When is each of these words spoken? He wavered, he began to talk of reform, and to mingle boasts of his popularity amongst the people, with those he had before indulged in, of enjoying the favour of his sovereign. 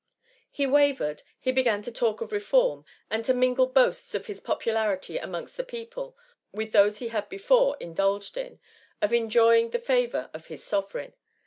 He 0.49 0.65
wavered, 0.65 1.21
he 1.39 1.51
began 1.51 1.83
to 1.83 1.91
talk 1.91 2.21
of 2.21 2.31
reform, 2.31 2.85
and 3.11 3.23
to 3.23 3.35
mingle 3.35 3.67
boasts 3.67 4.15
of 4.15 4.25
his 4.25 4.41
popularity 4.41 5.19
amongst 5.19 5.57
the 5.57 5.63
people, 5.63 6.17
with 6.51 6.71
those 6.71 6.97
he 6.97 7.09
had 7.09 7.29
before 7.29 7.77
indulged 7.79 8.35
in, 8.35 8.59
of 8.99 9.13
enjoying 9.13 9.69
the 9.69 9.77
favour 9.77 10.31
of 10.33 10.47
his 10.47 10.63
sovereign. 10.63 11.13